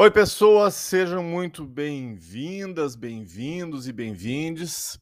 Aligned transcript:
Oi, 0.00 0.12
pessoas, 0.12 0.76
sejam 0.76 1.24
muito 1.24 1.66
bem-vindas, 1.66 2.94
bem-vindos 2.94 3.88
e 3.88 3.92
bem-vindes 3.92 4.96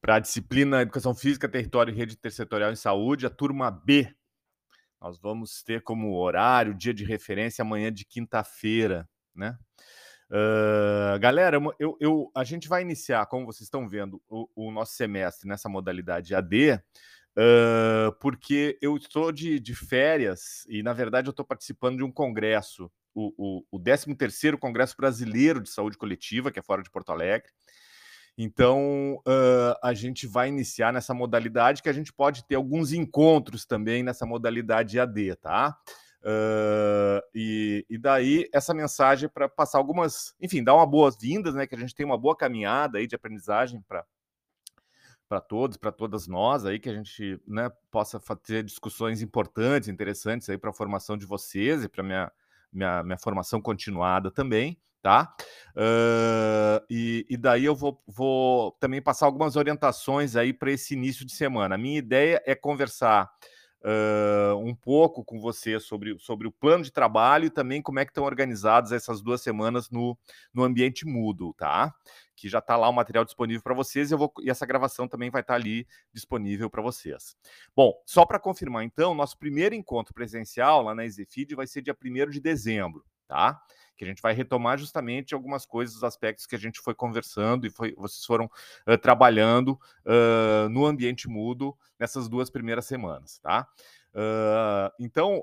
para 0.00 0.14
a 0.14 0.18
disciplina 0.18 0.80
Educação 0.80 1.14
Física, 1.14 1.46
Território 1.46 1.92
e 1.92 1.94
Rede 1.94 2.14
Intersetorial 2.14 2.72
em 2.72 2.76
Saúde, 2.76 3.26
a 3.26 3.30
turma 3.30 3.70
B. 3.70 4.10
Nós 4.98 5.18
vamos 5.18 5.62
ter 5.62 5.82
como 5.82 6.18
horário, 6.18 6.72
dia 6.72 6.94
de 6.94 7.04
referência, 7.04 7.60
amanhã 7.60 7.92
de 7.92 8.06
quinta-feira, 8.06 9.06
né? 9.34 9.58
Uh, 10.30 11.18
galera, 11.20 11.58
eu, 11.78 11.98
eu, 12.00 12.30
a 12.34 12.42
gente 12.42 12.68
vai 12.68 12.80
iniciar, 12.80 13.26
como 13.26 13.44
vocês 13.44 13.66
estão 13.66 13.86
vendo, 13.86 14.18
o, 14.26 14.48
o 14.56 14.70
nosso 14.72 14.94
semestre 14.94 15.46
nessa 15.46 15.68
modalidade 15.68 16.34
AD, 16.34 16.80
uh, 17.36 18.12
porque 18.18 18.78
eu 18.80 18.96
estou 18.96 19.30
de, 19.30 19.60
de 19.60 19.74
férias 19.74 20.64
e, 20.70 20.82
na 20.82 20.94
verdade, 20.94 21.28
eu 21.28 21.32
estou 21.32 21.44
participando 21.44 21.98
de 21.98 22.02
um 22.02 22.10
congresso 22.10 22.90
o, 23.14 23.32
o, 23.36 23.64
o 23.70 23.80
13º 23.80 24.58
Congresso 24.58 24.96
Brasileiro 24.96 25.60
de 25.60 25.70
Saúde 25.70 25.98
Coletiva, 25.98 26.50
que 26.50 26.58
é 26.58 26.62
fora 26.62 26.82
de 26.82 26.90
Porto 26.90 27.10
Alegre. 27.10 27.50
Então, 28.36 29.16
uh, 29.26 29.76
a 29.82 29.92
gente 29.92 30.26
vai 30.26 30.48
iniciar 30.48 30.92
nessa 30.92 31.12
modalidade 31.12 31.82
que 31.82 31.88
a 31.88 31.92
gente 31.92 32.12
pode 32.12 32.44
ter 32.46 32.54
alguns 32.54 32.92
encontros 32.92 33.66
também 33.66 34.02
nessa 34.02 34.24
modalidade 34.24 34.98
AD, 34.98 35.36
tá? 35.36 35.76
Uh, 36.22 37.20
e, 37.34 37.84
e, 37.90 37.98
daí 37.98 38.48
essa 38.52 38.72
mensagem 38.72 39.28
para 39.28 39.48
passar 39.48 39.78
algumas, 39.78 40.34
enfim, 40.40 40.62
dar 40.62 40.74
uma 40.74 40.86
boas-vindas, 40.86 41.54
né? 41.54 41.66
Que 41.66 41.74
a 41.74 41.78
gente 41.78 41.94
tem 41.94 42.06
uma 42.06 42.16
boa 42.16 42.36
caminhada 42.36 42.98
aí 42.98 43.06
de 43.06 43.14
aprendizagem 43.14 43.82
para 43.86 44.04
para 45.28 45.40
todos, 45.40 45.78
para 45.78 45.90
todas 45.90 46.26
nós 46.26 46.66
aí, 46.66 46.78
que 46.78 46.90
a 46.90 46.94
gente 46.94 47.40
né, 47.46 47.70
possa 47.90 48.20
fazer 48.20 48.62
discussões 48.62 49.22
importantes, 49.22 49.88
interessantes 49.88 50.46
aí 50.50 50.58
para 50.58 50.68
a 50.68 50.74
formação 50.74 51.16
de 51.16 51.24
vocês 51.24 51.82
e 51.82 51.88
para 51.88 52.02
minha 52.02 52.30
minha, 52.72 53.02
minha 53.02 53.18
formação 53.18 53.60
continuada 53.60 54.30
também, 54.30 54.78
tá? 55.02 55.34
Uh, 55.76 56.84
e, 56.88 57.26
e, 57.28 57.36
daí 57.36 57.64
eu 57.64 57.74
vou, 57.74 58.00
vou 58.06 58.72
também 58.72 59.02
passar 59.02 59.26
algumas 59.26 59.56
orientações 59.56 60.36
aí 60.36 60.52
para 60.52 60.70
esse 60.70 60.94
início 60.94 61.26
de 61.26 61.32
semana. 61.32 61.74
A 61.74 61.78
minha 61.78 61.98
ideia 61.98 62.42
é 62.46 62.54
conversar 62.54 63.28
uh, 63.82 64.56
um 64.56 64.74
pouco 64.74 65.24
com 65.24 65.40
você 65.40 65.78
sobre, 65.78 66.18
sobre 66.18 66.46
o 66.46 66.52
plano 66.52 66.84
de 66.84 66.92
trabalho 66.92 67.46
e 67.46 67.50
também 67.50 67.82
como 67.82 67.98
é 67.98 68.04
que 68.04 68.10
estão 68.10 68.24
organizadas 68.24 68.92
essas 68.92 69.20
duas 69.20 69.40
semanas 69.40 69.90
no, 69.90 70.16
no 70.52 70.64
ambiente 70.64 71.06
Moodle, 71.06 71.54
tá? 71.54 71.94
Que 72.34 72.48
já 72.48 72.58
está 72.58 72.76
lá 72.76 72.88
o 72.88 72.92
material 72.92 73.24
disponível 73.24 73.62
para 73.62 73.74
vocês 73.74 74.10
e, 74.10 74.14
eu 74.14 74.18
vou, 74.18 74.32
e 74.40 74.50
essa 74.50 74.66
gravação 74.66 75.06
também 75.06 75.30
vai 75.30 75.42
estar 75.42 75.54
tá 75.54 75.60
ali 75.60 75.86
disponível 76.12 76.70
para 76.70 76.82
vocês. 76.82 77.36
Bom, 77.74 77.92
só 78.06 78.24
para 78.24 78.38
confirmar 78.38 78.84
então, 78.84 79.14
nosso 79.14 79.38
primeiro 79.38 79.74
encontro 79.74 80.14
presencial 80.14 80.82
lá 80.82 80.94
na 80.94 81.04
EasyFeed 81.04 81.54
vai 81.54 81.66
ser 81.66 81.82
dia 81.82 81.96
1 82.00 82.30
de 82.30 82.40
dezembro, 82.40 83.04
tá? 83.28 83.60
Que 83.96 84.04
a 84.04 84.06
gente 84.06 84.22
vai 84.22 84.32
retomar 84.32 84.78
justamente 84.78 85.34
algumas 85.34 85.66
coisas, 85.66 85.96
os 85.96 86.04
aspectos 86.04 86.46
que 86.46 86.56
a 86.56 86.58
gente 86.58 86.80
foi 86.80 86.94
conversando 86.94 87.66
e 87.66 87.70
foi, 87.70 87.94
vocês 87.96 88.24
foram 88.24 88.46
uh, 88.46 88.98
trabalhando 88.98 89.78
uh, 90.06 90.68
no 90.70 90.86
ambiente 90.86 91.28
mudo 91.28 91.76
nessas 91.98 92.28
duas 92.28 92.50
primeiras 92.50 92.86
semanas, 92.86 93.38
tá? 93.38 93.66
Uh, 94.14 94.92
então, 95.00 95.42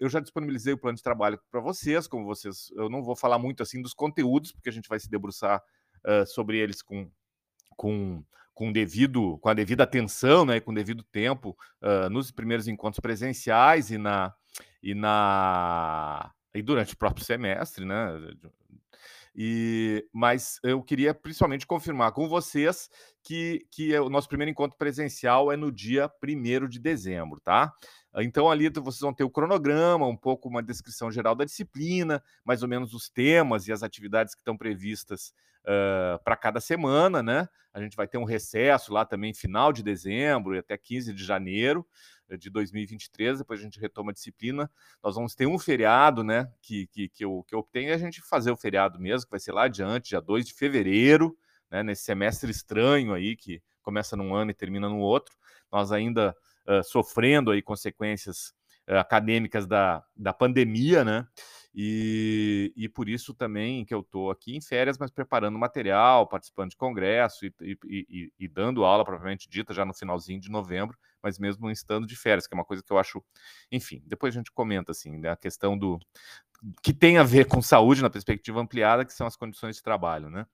eu 0.00 0.08
já 0.08 0.18
disponibilizei 0.18 0.72
o 0.72 0.78
plano 0.78 0.96
de 0.96 1.02
trabalho 1.02 1.38
para 1.50 1.60
vocês, 1.60 2.08
como 2.08 2.24
vocês, 2.24 2.72
eu 2.76 2.88
não 2.88 3.02
vou 3.02 3.14
falar 3.14 3.38
muito 3.38 3.62
assim 3.62 3.80
dos 3.80 3.94
conteúdos, 3.94 4.52
porque 4.52 4.68
a 4.68 4.72
gente 4.72 4.88
vai 4.88 4.98
se 4.98 5.08
debruçar 5.08 5.62
sobre 6.26 6.58
eles 6.58 6.82
com, 6.82 7.08
com 7.76 8.24
com 8.54 8.70
devido 8.70 9.38
com 9.38 9.48
a 9.48 9.54
devida 9.54 9.82
atenção, 9.84 10.44
né, 10.44 10.60
com 10.60 10.74
devido 10.74 11.02
tempo 11.02 11.56
uh, 11.80 12.08
nos 12.10 12.30
primeiros 12.30 12.68
encontros 12.68 13.00
presenciais 13.00 13.90
e 13.90 13.98
na 13.98 14.34
e 14.82 14.94
na 14.94 16.32
e 16.54 16.62
durante 16.62 16.94
o 16.94 16.96
próprio 16.96 17.24
semestre, 17.24 17.84
né? 17.84 18.08
E, 19.34 20.06
mas 20.12 20.60
eu 20.62 20.82
queria 20.82 21.14
principalmente 21.14 21.66
confirmar 21.66 22.12
com 22.12 22.28
vocês 22.28 22.90
que, 23.22 23.66
que 23.70 23.96
o 23.98 24.10
nosso 24.10 24.28
primeiro 24.28 24.50
encontro 24.50 24.76
presencial 24.76 25.50
é 25.50 25.56
no 25.56 25.72
dia 25.72 26.10
1 26.22 26.68
de 26.68 26.78
dezembro, 26.78 27.40
tá? 27.40 27.72
Então, 28.16 28.50
ali 28.50 28.68
vocês 28.68 29.00
vão 29.00 29.14
ter 29.14 29.24
o 29.24 29.30
cronograma, 29.30 30.06
um 30.06 30.16
pouco 30.16 30.48
uma 30.48 30.62
descrição 30.62 31.10
geral 31.10 31.34
da 31.34 31.44
disciplina, 31.44 32.22
mais 32.44 32.62
ou 32.62 32.68
menos 32.68 32.92
os 32.92 33.08
temas 33.08 33.66
e 33.68 33.72
as 33.72 33.82
atividades 33.82 34.34
que 34.34 34.40
estão 34.40 34.56
previstas 34.56 35.32
uh, 35.62 36.22
para 36.22 36.36
cada 36.36 36.60
semana, 36.60 37.22
né? 37.22 37.48
A 37.72 37.80
gente 37.80 37.96
vai 37.96 38.06
ter 38.06 38.18
um 38.18 38.24
recesso 38.24 38.92
lá 38.92 39.04
também, 39.06 39.32
final 39.32 39.72
de 39.72 39.82
dezembro 39.82 40.54
e 40.54 40.58
até 40.58 40.76
15 40.76 41.14
de 41.14 41.24
janeiro 41.24 41.86
de 42.36 42.50
2023, 42.50 43.38
depois 43.38 43.60
a 43.60 43.62
gente 43.62 43.80
retoma 43.80 44.10
a 44.10 44.14
disciplina. 44.14 44.70
Nós 45.02 45.14
vamos 45.14 45.34
ter 45.34 45.46
um 45.46 45.58
feriado, 45.58 46.22
né? 46.22 46.50
Que, 46.60 46.86
que, 46.86 47.08
que, 47.08 47.24
eu, 47.24 47.44
que 47.46 47.54
eu 47.54 47.66
e 47.74 47.90
a 47.90 47.98
gente 47.98 48.20
fazer 48.22 48.50
o 48.50 48.56
feriado 48.56 48.98
mesmo, 48.98 49.26
que 49.26 49.30
vai 49.30 49.40
ser 49.40 49.52
lá 49.52 49.64
adiante, 49.64 50.10
dia 50.10 50.20
2 50.20 50.46
de 50.46 50.54
fevereiro, 50.54 51.36
né? 51.70 51.82
Nesse 51.82 52.04
semestre 52.04 52.50
estranho 52.50 53.12
aí, 53.14 53.36
que 53.36 53.62
começa 53.82 54.16
num 54.16 54.34
ano 54.34 54.50
e 54.50 54.54
termina 54.54 54.88
no 54.88 54.98
outro. 54.98 55.34
Nós 55.70 55.92
ainda 55.92 56.34
sofrendo 56.84 57.50
aí 57.50 57.62
consequências 57.62 58.52
uh, 58.88 58.96
acadêmicas 58.96 59.66
da, 59.66 60.04
da 60.16 60.32
pandemia, 60.32 61.04
né? 61.04 61.26
E, 61.74 62.70
e 62.76 62.86
por 62.86 63.08
isso 63.08 63.32
também 63.32 63.84
que 63.84 63.94
eu 63.94 64.00
estou 64.00 64.30
aqui 64.30 64.54
em 64.54 64.60
férias, 64.60 64.98
mas 64.98 65.10
preparando 65.10 65.58
material, 65.58 66.28
participando 66.28 66.70
de 66.70 66.76
congresso 66.76 67.46
e, 67.46 67.54
e, 67.62 67.78
e, 67.88 68.32
e 68.38 68.48
dando 68.48 68.84
aula, 68.84 69.04
propriamente 69.04 69.48
dita, 69.48 69.72
já 69.72 69.84
no 69.84 69.94
finalzinho 69.94 70.38
de 70.38 70.50
novembro, 70.50 70.98
mas 71.22 71.38
mesmo 71.38 71.70
estando 71.70 72.06
de 72.06 72.14
férias, 72.14 72.46
que 72.46 72.54
é 72.54 72.58
uma 72.58 72.64
coisa 72.64 72.82
que 72.82 72.92
eu 72.92 72.98
acho, 72.98 73.24
enfim, 73.70 74.02
depois 74.06 74.34
a 74.34 74.38
gente 74.38 74.52
comenta 74.52 74.92
assim, 74.92 75.16
né, 75.16 75.30
a 75.30 75.36
questão 75.36 75.78
do 75.78 75.98
que 76.82 76.92
tem 76.92 77.16
a 77.16 77.22
ver 77.22 77.46
com 77.46 77.62
saúde 77.62 78.02
na 78.02 78.10
perspectiva 78.10 78.60
ampliada, 78.60 79.04
que 79.04 79.12
são 79.12 79.26
as 79.26 79.34
condições 79.34 79.76
de 79.76 79.82
trabalho, 79.82 80.28
né? 80.28 80.46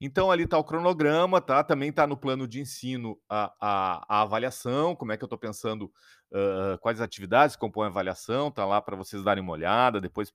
Então, 0.00 0.30
ali 0.30 0.44
está 0.44 0.58
o 0.58 0.64
cronograma, 0.64 1.40
tá? 1.40 1.64
Também 1.64 1.88
está 1.88 2.06
no 2.06 2.16
plano 2.16 2.46
de 2.46 2.60
ensino 2.60 3.18
a, 3.28 3.52
a, 3.58 4.18
a, 4.18 4.22
avaliação, 4.22 4.94
como 4.94 5.12
é 5.12 5.16
que 5.16 5.24
eu 5.24 5.26
estou 5.26 5.38
pensando, 5.38 5.90
uh, 6.30 6.78
quais 6.80 7.00
atividades 7.00 7.56
compõem 7.56 7.86
a 7.86 7.90
avaliação, 7.90 8.50
tá 8.50 8.64
lá 8.66 8.80
para 8.80 8.94
vocês 8.94 9.22
darem 9.22 9.42
uma 9.42 9.52
olhada, 9.52 10.00
depois 10.00 10.34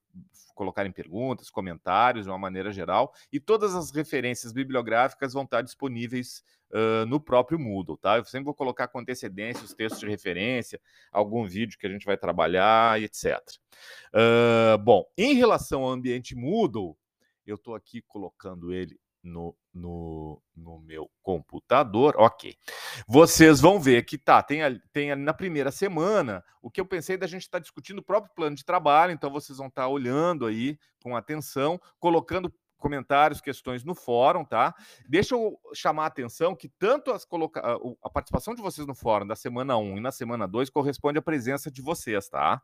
colocarem 0.55 0.91
perguntas, 0.91 1.49
comentários 1.49 2.25
de 2.25 2.31
uma 2.31 2.39
maneira 2.39 2.71
geral, 2.71 3.13
e 3.31 3.39
todas 3.39 3.75
as 3.75 3.91
referências 3.91 4.51
bibliográficas 4.51 5.33
vão 5.33 5.43
estar 5.43 5.61
disponíveis 5.61 6.43
uh, 6.71 7.05
no 7.05 7.19
próprio 7.19 7.59
Moodle, 7.59 7.97
tá? 7.97 8.17
Eu 8.17 8.25
sempre 8.25 8.45
vou 8.45 8.55
colocar 8.55 8.87
com 8.87 8.99
antecedência 8.99 9.63
os 9.63 9.73
textos 9.73 9.99
de 9.99 10.07
referência, 10.07 10.81
algum 11.11 11.47
vídeo 11.47 11.77
que 11.77 11.85
a 11.85 11.89
gente 11.89 12.05
vai 12.05 12.17
trabalhar, 12.17 12.99
etc. 13.01 13.39
Uh, 14.13 14.77
bom, 14.79 15.05
em 15.17 15.33
relação 15.33 15.83
ao 15.83 15.91
ambiente 15.91 16.35
Moodle, 16.35 16.97
eu 17.45 17.55
estou 17.55 17.75
aqui 17.75 18.01
colocando 18.01 18.73
ele 18.73 18.99
no, 19.23 19.55
no, 19.73 20.41
no 20.55 20.79
meu 20.79 21.09
computador. 21.21 22.15
Ok. 22.17 22.55
Vocês 23.07 23.61
vão 23.61 23.79
ver 23.79 24.03
que 24.05 24.17
tá, 24.17 24.41
tem, 24.41 24.61
tem 24.91 25.11
ali 25.11 25.21
na 25.21 25.33
primeira 25.33 25.71
semana 25.71 26.43
o 26.61 26.69
que 26.69 26.81
eu 26.81 26.85
pensei 26.85 27.17
da 27.17 27.27
gente 27.27 27.43
estar 27.43 27.59
tá 27.59 27.61
discutindo 27.61 27.99
o 27.99 28.03
próprio 28.03 28.33
plano 28.35 28.55
de 28.55 28.65
trabalho, 28.65 29.11
então 29.11 29.29
vocês 29.29 29.57
vão 29.57 29.67
estar 29.67 29.83
tá 29.83 29.87
olhando 29.87 30.45
aí 30.45 30.77
com 31.01 31.15
atenção, 31.15 31.79
colocando 31.99 32.51
comentários, 32.81 33.39
questões 33.39 33.83
no 33.83 33.93
fórum, 33.93 34.43
tá? 34.43 34.73
Deixa 35.07 35.35
eu 35.35 35.57
chamar 35.73 36.05
a 36.05 36.07
atenção 36.07 36.55
que 36.55 36.67
tanto 36.67 37.11
as 37.11 37.23
coloca... 37.23 37.61
a 38.01 38.09
participação 38.09 38.55
de 38.55 38.61
vocês 38.61 38.87
no 38.87 38.95
fórum 38.95 39.25
da 39.25 39.35
semana 39.35 39.77
1 39.77 39.97
e 39.97 40.01
na 40.01 40.11
semana 40.11 40.47
2 40.47 40.69
corresponde 40.69 41.19
à 41.19 41.21
presença 41.21 41.69
de 41.69 41.81
vocês, 41.81 42.27
tá? 42.27 42.61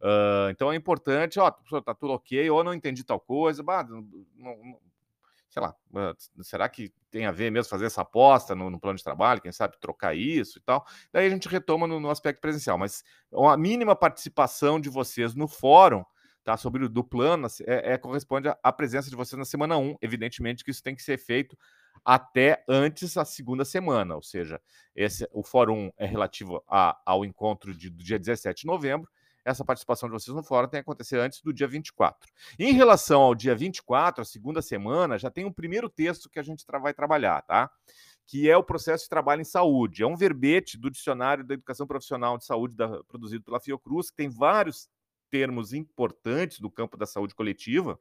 Uh, 0.00 0.50
então 0.50 0.72
é 0.72 0.74
importante, 0.74 1.38
ó, 1.38 1.48
tá 1.48 1.94
tudo 1.94 2.12
ok, 2.12 2.50
ou 2.50 2.64
não 2.64 2.74
entendi 2.74 3.04
tal 3.04 3.20
coisa, 3.20 3.62
bah, 3.62 3.84
não, 3.84 4.04
não, 4.34 4.80
sei 5.52 5.60
lá, 5.60 5.76
será 6.40 6.66
que 6.66 6.90
tem 7.10 7.26
a 7.26 7.30
ver 7.30 7.50
mesmo 7.50 7.68
fazer 7.68 7.84
essa 7.84 8.00
aposta 8.00 8.54
no, 8.54 8.70
no, 8.70 8.80
plano 8.80 8.96
de 8.96 9.04
trabalho, 9.04 9.42
quem 9.42 9.52
sabe 9.52 9.78
trocar 9.78 10.16
isso 10.16 10.58
e 10.58 10.62
tal? 10.62 10.82
Daí 11.12 11.26
a 11.26 11.30
gente 11.30 11.46
retoma 11.46 11.86
no, 11.86 12.00
no 12.00 12.08
aspecto 12.08 12.40
presencial, 12.40 12.78
mas 12.78 13.04
a 13.30 13.56
mínima 13.58 13.94
participação 13.94 14.80
de 14.80 14.88
vocês 14.88 15.34
no 15.34 15.46
fórum, 15.46 16.02
tá, 16.42 16.56
sobre 16.56 16.86
o 16.86 16.88
do 16.88 17.04
plano, 17.04 17.46
é, 17.66 17.92
é 17.92 17.98
corresponde 17.98 18.48
à 18.48 18.72
presença 18.72 19.10
de 19.10 19.16
vocês 19.16 19.38
na 19.38 19.44
semana 19.44 19.76
1, 19.76 19.96
evidentemente 20.00 20.64
que 20.64 20.70
isso 20.70 20.82
tem 20.82 20.94
que 20.94 21.02
ser 21.02 21.18
feito 21.18 21.54
até 22.02 22.64
antes 22.66 23.12
da 23.12 23.24
segunda 23.26 23.62
semana, 23.62 24.16
ou 24.16 24.22
seja, 24.22 24.58
esse, 24.96 25.28
o 25.32 25.42
fórum 25.42 25.92
é 25.98 26.06
relativo 26.06 26.64
a, 26.66 26.98
ao 27.04 27.26
encontro 27.26 27.76
de, 27.76 27.90
do 27.90 28.02
dia 28.02 28.18
17 28.18 28.62
de 28.62 28.66
novembro, 28.66 29.06
essa 29.44 29.64
participação 29.64 30.08
de 30.08 30.12
vocês 30.12 30.34
no 30.34 30.42
fórum 30.42 30.68
tem 30.68 30.78
que 30.78 30.82
acontecer 30.82 31.18
antes 31.18 31.40
do 31.40 31.52
dia 31.52 31.66
24. 31.66 32.30
Em 32.58 32.72
relação 32.72 33.20
ao 33.22 33.34
dia 33.34 33.54
24, 33.54 34.22
a 34.22 34.24
segunda 34.24 34.62
semana, 34.62 35.18
já 35.18 35.30
tem 35.30 35.44
um 35.44 35.52
primeiro 35.52 35.88
texto 35.88 36.30
que 36.30 36.38
a 36.38 36.42
gente 36.42 36.64
vai 36.80 36.94
trabalhar, 36.94 37.42
tá? 37.42 37.70
Que 38.26 38.48
é 38.48 38.56
o 38.56 38.62
processo 38.62 39.04
de 39.04 39.10
trabalho 39.10 39.42
em 39.42 39.44
saúde. 39.44 40.02
É 40.02 40.06
um 40.06 40.16
verbete 40.16 40.78
do 40.78 40.90
Dicionário 40.90 41.44
da 41.44 41.54
Educação 41.54 41.86
Profissional 41.86 42.38
de 42.38 42.44
Saúde 42.44 42.76
da, 42.76 43.02
produzido 43.04 43.44
pela 43.44 43.60
Fiocruz, 43.60 44.10
que 44.10 44.16
tem 44.16 44.28
vários 44.28 44.88
termos 45.28 45.72
importantes 45.72 46.60
do 46.60 46.70
campo 46.70 46.96
da 46.96 47.06
saúde 47.06 47.34
coletiva. 47.34 47.98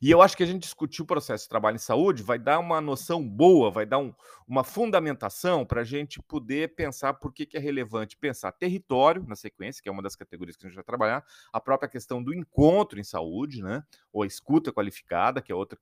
E 0.00 0.10
eu 0.10 0.20
acho 0.20 0.36
que 0.36 0.42
a 0.42 0.46
gente 0.46 0.62
discutir 0.62 1.02
o 1.02 1.06
processo 1.06 1.44
de 1.44 1.48
trabalho 1.48 1.76
em 1.76 1.78
saúde 1.78 2.22
vai 2.22 2.38
dar 2.38 2.58
uma 2.58 2.80
noção 2.80 3.26
boa, 3.26 3.70
vai 3.70 3.86
dar 3.86 3.98
um, 3.98 4.14
uma 4.46 4.62
fundamentação 4.62 5.64
para 5.64 5.80
a 5.80 5.84
gente 5.84 6.20
poder 6.22 6.74
pensar 6.74 7.14
por 7.14 7.32
que, 7.32 7.46
que 7.46 7.56
é 7.56 7.60
relevante 7.60 8.16
pensar 8.16 8.52
território 8.52 9.24
na 9.26 9.34
sequência, 9.34 9.82
que 9.82 9.88
é 9.88 9.92
uma 9.92 10.02
das 10.02 10.16
categorias 10.16 10.56
que 10.56 10.66
a 10.66 10.68
gente 10.68 10.76
vai 10.76 10.84
trabalhar, 10.84 11.24
a 11.52 11.60
própria 11.60 11.88
questão 11.88 12.22
do 12.22 12.34
encontro 12.34 13.00
em 13.00 13.04
saúde, 13.04 13.62
né? 13.62 13.82
Ou 14.12 14.22
a 14.22 14.26
escuta 14.26 14.72
qualificada, 14.72 15.40
que 15.40 15.50
é 15.50 15.54
outra 15.54 15.78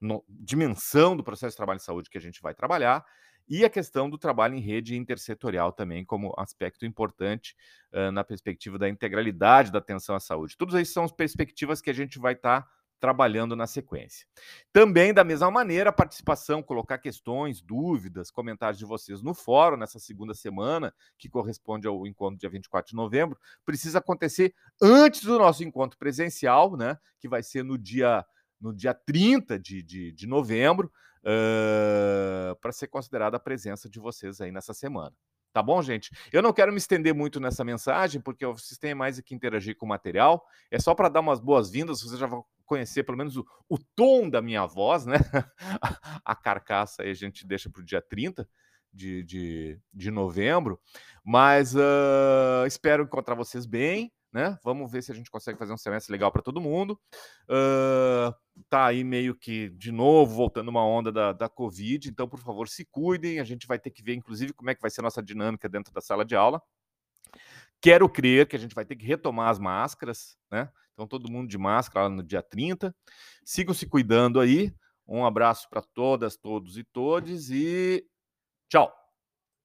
no, 0.00 0.24
dimensão 0.28 1.16
do 1.16 1.24
processo 1.24 1.52
de 1.52 1.56
trabalho 1.56 1.76
em 1.76 1.80
saúde 1.80 2.10
que 2.10 2.18
a 2.18 2.20
gente 2.20 2.40
vai 2.42 2.54
trabalhar, 2.54 3.04
e 3.48 3.64
a 3.64 3.70
questão 3.70 4.08
do 4.08 4.16
trabalho 4.16 4.54
em 4.54 4.60
rede 4.60 4.96
intersetorial 4.96 5.70
também, 5.70 6.04
como 6.04 6.34
aspecto 6.38 6.86
importante 6.86 7.54
uh, 7.92 8.10
na 8.10 8.24
perspectiva 8.24 8.78
da 8.78 8.88
integralidade 8.88 9.70
da 9.70 9.78
atenção 9.78 10.14
à 10.14 10.20
saúde. 10.20 10.56
Todas 10.56 10.74
essas 10.74 10.94
são 10.94 11.04
as 11.04 11.12
perspectivas 11.12 11.80
que 11.80 11.90
a 11.90 11.94
gente 11.94 12.18
vai 12.18 12.32
estar 12.32 12.62
tá 12.62 12.68
trabalhando 13.04 13.54
na 13.54 13.66
sequência. 13.66 14.26
Também, 14.72 15.12
da 15.12 15.22
mesma 15.22 15.50
maneira, 15.50 15.90
a 15.90 15.92
participação, 15.92 16.62
colocar 16.62 16.96
questões, 16.96 17.60
dúvidas, 17.60 18.30
comentários 18.30 18.78
de 18.78 18.86
vocês 18.86 19.20
no 19.20 19.34
fórum 19.34 19.76
nessa 19.76 19.98
segunda 19.98 20.32
semana, 20.32 20.90
que 21.18 21.28
corresponde 21.28 21.86
ao 21.86 22.06
encontro 22.06 22.38
dia 22.38 22.48
24 22.48 22.92
de 22.92 22.96
novembro, 22.96 23.38
precisa 23.62 23.98
acontecer 23.98 24.54
antes 24.80 25.22
do 25.22 25.38
nosso 25.38 25.62
encontro 25.62 25.98
presencial, 25.98 26.78
né? 26.78 26.96
Que 27.20 27.28
vai 27.28 27.42
ser 27.42 27.62
no 27.62 27.76
dia, 27.76 28.24
no 28.58 28.74
dia 28.74 28.94
30 28.94 29.58
de, 29.58 29.82
de, 29.82 30.10
de 30.10 30.26
novembro, 30.26 30.90
uh, 31.20 32.56
para 32.58 32.72
ser 32.72 32.86
considerada 32.86 33.36
a 33.36 33.40
presença 33.40 33.86
de 33.86 34.00
vocês 34.00 34.40
aí 34.40 34.50
nessa 34.50 34.72
semana. 34.72 35.14
Tá 35.52 35.62
bom, 35.62 35.82
gente? 35.82 36.10
Eu 36.32 36.42
não 36.42 36.54
quero 36.54 36.72
me 36.72 36.78
estender 36.78 37.14
muito 37.14 37.38
nessa 37.38 37.62
mensagem, 37.62 38.18
porque 38.18 38.44
vocês 38.46 38.78
têm 38.78 38.94
mais 38.94 39.20
que 39.20 39.34
interagir 39.34 39.76
com 39.76 39.84
o 39.84 39.88
material. 39.88 40.44
É 40.70 40.80
só 40.80 40.94
para 40.94 41.10
dar 41.10 41.20
umas 41.20 41.38
boas-vindas, 41.38 42.00
vocês 42.00 42.18
já 42.18 42.26
conhecer 42.64 43.04
pelo 43.04 43.18
menos 43.18 43.36
o, 43.36 43.46
o 43.68 43.78
tom 43.94 44.28
da 44.28 44.40
minha 44.42 44.66
voz, 44.66 45.06
né? 45.06 45.16
a 46.24 46.34
carcaça 46.34 47.02
aí 47.02 47.10
a 47.10 47.14
gente 47.14 47.46
deixa 47.46 47.70
para 47.70 47.82
o 47.82 47.84
dia 47.84 48.02
30 48.02 48.48
de, 48.92 49.22
de, 49.22 49.80
de 49.92 50.10
novembro. 50.10 50.80
Mas 51.24 51.74
uh, 51.74 52.66
espero 52.66 53.04
encontrar 53.04 53.34
vocês 53.34 53.66
bem 53.66 54.12
né? 54.34 54.58
Vamos 54.64 54.90
ver 54.90 55.00
se 55.00 55.12
a 55.12 55.14
gente 55.14 55.30
consegue 55.30 55.56
fazer 55.56 55.72
um 55.72 55.76
semestre 55.76 56.10
legal 56.10 56.32
para 56.32 56.42
todo 56.42 56.60
mundo. 56.60 57.00
Uh, 57.44 58.34
tá 58.68 58.86
aí 58.86 59.04
meio 59.04 59.32
que 59.32 59.70
de 59.70 59.92
novo 59.92 60.34
voltando 60.34 60.68
uma 60.68 60.84
onda 60.84 61.12
da, 61.12 61.32
da 61.32 61.48
Covid, 61.48 62.08
então 62.10 62.28
por 62.28 62.40
favor 62.40 62.68
se 62.68 62.84
cuidem. 62.84 63.38
A 63.38 63.44
gente 63.44 63.64
vai 63.64 63.78
ter 63.78 63.92
que 63.92 64.02
ver, 64.02 64.14
inclusive, 64.14 64.52
como 64.52 64.70
é 64.70 64.74
que 64.74 64.80
vai 64.80 64.90
ser 64.90 65.02
a 65.02 65.04
nossa 65.04 65.22
dinâmica 65.22 65.68
dentro 65.68 65.94
da 65.94 66.00
sala 66.00 66.24
de 66.24 66.34
aula. 66.34 66.60
Quero 67.84 68.08
crer 68.08 68.48
que 68.48 68.56
a 68.56 68.58
gente 68.58 68.74
vai 68.74 68.86
ter 68.86 68.96
que 68.96 69.04
retomar 69.04 69.50
as 69.50 69.58
máscaras, 69.58 70.38
né? 70.50 70.70
Então, 70.94 71.06
todo 71.06 71.30
mundo 71.30 71.50
de 71.50 71.58
máscara 71.58 72.08
lá 72.08 72.14
no 72.14 72.22
dia 72.22 72.40
30. 72.40 72.96
Sigam 73.44 73.74
se 73.74 73.86
cuidando 73.86 74.40
aí. 74.40 74.74
Um 75.06 75.26
abraço 75.26 75.68
para 75.68 75.82
todas, 75.82 76.34
todos 76.34 76.78
e 76.78 76.82
todes 76.82 77.50
e 77.50 78.02
tchau! 78.70 79.03